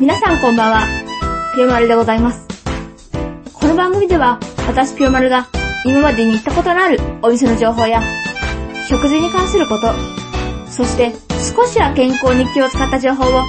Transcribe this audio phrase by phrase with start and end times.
[0.00, 0.86] 皆さんこんばんは、
[1.54, 2.48] ピオマルでございます。
[3.52, 5.46] この番組では、私ピオマルが
[5.84, 8.00] 今までに行ったことのあるお店の情報や、
[8.88, 9.92] 食事に関すること、
[10.70, 11.12] そして
[11.54, 13.42] 少しは健康に気を使った情報を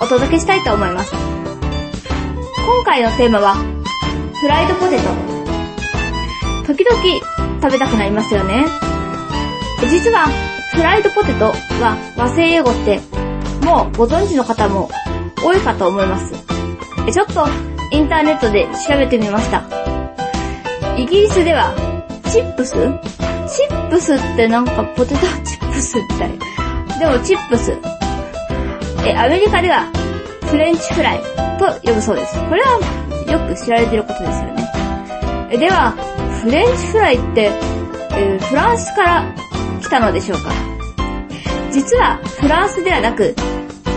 [0.00, 1.12] お届けしたいと思います。
[1.12, 3.56] 今回のテーマは、
[4.40, 5.02] フライドポテト。
[6.66, 8.64] 時々食べたくなりますよね。
[9.90, 10.28] 実は、
[10.72, 13.00] フライドポテトは和製英語って、
[13.66, 14.88] もうご存知の方も
[15.42, 16.32] 多いかと思います。
[17.12, 17.46] ちょっと
[17.92, 19.62] インターネットで調べてみました。
[20.96, 21.72] イギリスでは、
[22.30, 22.74] チップス？
[22.74, 26.38] チップスってなんかポテトチップスみたい。
[26.98, 27.72] でもチップス。
[29.04, 29.90] え、アメリカでは、
[30.42, 31.20] フレンチフライ
[31.58, 32.38] と呼ぶそうです。
[32.48, 32.78] これは
[33.32, 35.48] よく知られてることですよね。
[35.50, 35.92] えでは、
[36.42, 37.50] フレンチフライって、
[38.12, 39.34] えーフランスから
[39.80, 40.52] 来たのでしょうか？
[41.72, 43.34] 実はフランスではなく、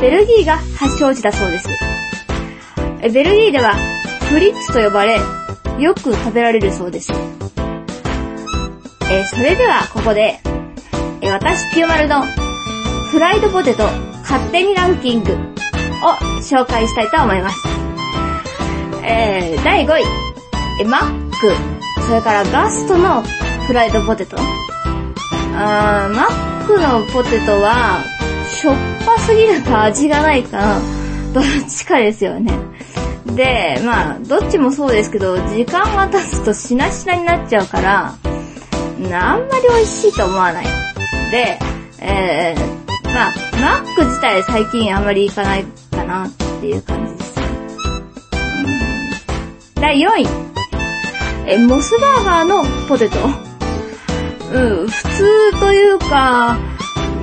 [0.03, 1.69] ベルギーが発祥地だそうです。
[3.01, 3.73] ベルギーでは
[4.29, 5.17] フリッツと呼ばれ、
[5.79, 7.13] よく食べられるそうです。
[7.13, 10.41] えーそれではここで、
[11.21, 12.25] えー私ピオマルの
[13.11, 13.85] フライドポテト
[14.23, 15.35] 勝手にランキングを
[16.41, 17.57] 紹介したいと思います。
[19.05, 20.03] えー第5位、
[20.81, 21.37] えマック、
[22.05, 23.23] それからガストの
[23.67, 24.35] フライドポテト。
[25.55, 28.03] あーマックのポテトは、
[28.49, 30.81] しょっぱすぎると味がないかな。
[31.33, 32.51] どっちかですよね。
[33.25, 40.65] で、まあ、どっちもそうですけど、時間が経つとしなしなになっちゃうから、あんまり美味しいと思わない。
[41.31, 41.57] で、
[41.99, 46.31] えー、まあ、マック自体最近あんまり行かないかなっ
[46.61, 47.33] ていう感じです。
[49.75, 50.27] 第4位。
[51.45, 53.17] え、モスバーガーのポテト。
[54.53, 55.03] うん、普
[55.51, 56.57] 通というか、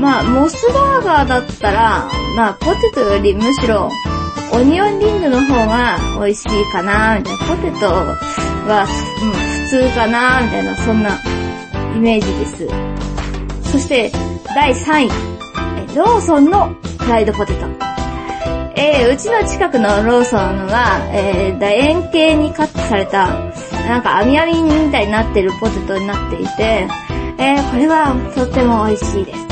[0.01, 3.91] まあ、モスバーガーだったら、まあ、ポテトよりむしろ、
[4.53, 7.47] オニオンリングの方が美味しいかな、みたいな。
[7.47, 8.87] ポテトは、
[9.23, 9.31] うん、
[9.65, 11.11] 普通かな、みたいな、そんな
[11.95, 13.71] イメージです。
[13.73, 14.11] そして、
[14.55, 15.11] 第3位。
[15.95, 17.67] ローソンのフライドポテト。
[18.77, 23.27] えー、うちの近くのローソンは、えー、楕円形にカットされた、
[23.87, 26.89] なんか網網みたいになってるポテトになっていて、
[27.39, 29.50] えー、これはとっても美味しいです。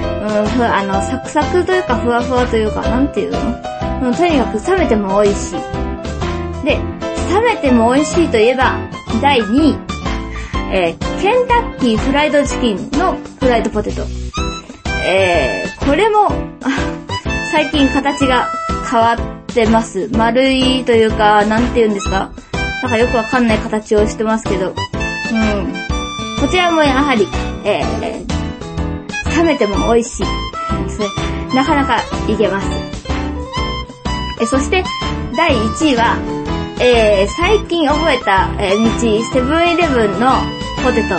[0.00, 4.10] うん、ふあの、サクサクというかふわふわというか、なんていうの？
[4.10, 6.64] うとにかく冷めても美味しい。
[6.64, 6.76] で、
[7.34, 8.78] 冷めても美味しいといえば、
[9.22, 9.76] 第2位。
[10.72, 14.02] えー、ケンタッキーフライドチキンのフライドポテト。
[15.04, 16.30] えー、これも、
[17.50, 18.48] 最近形が
[18.90, 19.18] 変わっ
[19.52, 20.08] てます。
[20.16, 22.30] 丸いというか、なんて言うんですか？
[22.82, 24.68] なんかよくわかんない形をしてますけど。
[24.68, 24.74] うん。
[26.40, 27.26] こちらもやはり、
[27.64, 28.29] えー、
[29.36, 30.26] 冷めても美味しい。
[30.88, 31.08] それ
[31.54, 31.98] なかなか
[32.28, 32.68] いけます。
[34.40, 34.82] え、そして、
[35.36, 36.16] 第1位は、
[36.80, 40.32] えー、最近覚えた、えー、道、セブンイレブンの
[40.82, 41.14] ポテト。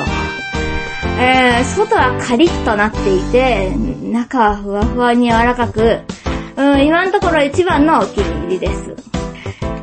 [1.20, 3.70] えー、外はカリッとなっていて、
[4.12, 6.00] 中はふわふわに柔らかく、
[6.58, 8.96] うん、今のところ一番のお気に入りです。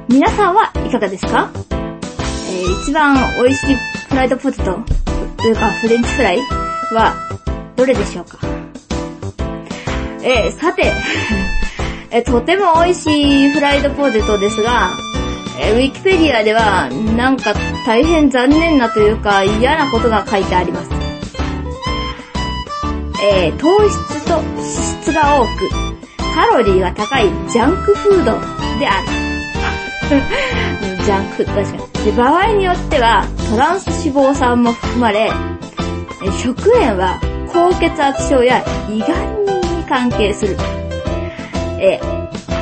[0.09, 1.51] 皆さんはいかがですか？
[1.71, 3.77] えー、一番美味しい
[4.09, 4.65] フライドポテト
[5.37, 6.39] というかフレンチフライ
[6.93, 7.15] は
[7.79, 8.39] どれでしょうか？
[10.23, 10.93] えー、さて、
[12.11, 14.91] えーとても美味しいフライドポテトですが、
[15.61, 17.55] えーウィキペディアではなんか
[17.87, 20.91] 大変残念なというか嫌なことが書いてあります。
[23.23, 24.43] え糖質と脂
[25.03, 25.69] 質が多く、
[26.35, 28.33] カロリーが高いジャンクフード
[28.79, 29.07] である。
[31.05, 31.63] ジャンク、確か
[32.01, 32.05] に。
[32.05, 35.31] で、場合によっては、トランス脂肪酸も含まれ、
[36.43, 37.19] 食塩は
[37.53, 40.57] 高血圧症や胃がんに関係する。
[41.81, 42.01] え、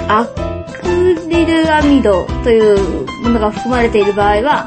[0.09, 4.67] アクリルアミドというものが含まれている場合は、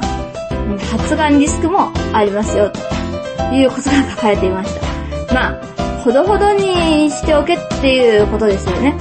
[0.92, 4.80] 発がんリスクもありますよ、ということが書かれていまし
[5.28, 5.34] た。
[5.34, 8.94] まあ、ほどほどにしておけっていうことですよね。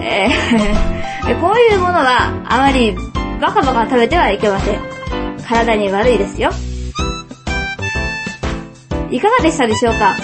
[0.00, 0.96] えー
[1.34, 2.94] こういうものはあまり
[3.40, 4.80] バカバカ食べてはいけません。
[5.46, 6.50] 体に悪いですよ。
[9.10, 10.16] いかがでしたでしょうか？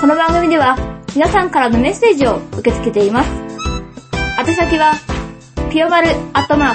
[0.00, 0.76] この番組では
[1.14, 3.30] 皆さんからのメッセージを受け付けています。
[4.38, 4.92] 宛先は、
[5.70, 6.74] ピヨマルアットマー